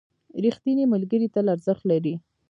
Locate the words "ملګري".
0.93-1.27